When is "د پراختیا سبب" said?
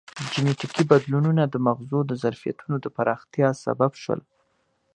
2.83-3.91